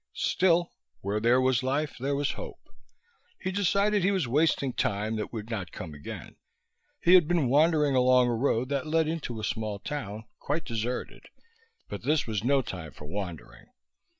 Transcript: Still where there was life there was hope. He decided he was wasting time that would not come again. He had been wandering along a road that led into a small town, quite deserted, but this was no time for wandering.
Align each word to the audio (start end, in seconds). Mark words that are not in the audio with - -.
Still 0.15 0.71
where 1.01 1.19
there 1.19 1.39
was 1.39 1.61
life 1.61 1.95
there 1.99 2.15
was 2.15 2.31
hope. 2.31 2.69
He 3.39 3.51
decided 3.51 4.03
he 4.03 4.09
was 4.09 4.27
wasting 4.27 4.73
time 4.73 5.15
that 5.17 5.31
would 5.31 5.51
not 5.51 5.71
come 5.71 5.93
again. 5.93 6.37
He 7.03 7.13
had 7.13 7.27
been 7.27 7.47
wandering 7.49 7.93
along 7.95 8.27
a 8.27 8.33
road 8.33 8.69
that 8.69 8.87
led 8.87 9.07
into 9.07 9.39
a 9.39 9.43
small 9.43 9.77
town, 9.77 10.25
quite 10.39 10.65
deserted, 10.65 11.27
but 11.87 12.01
this 12.01 12.25
was 12.25 12.43
no 12.43 12.63
time 12.63 12.93
for 12.93 13.05
wandering. 13.05 13.67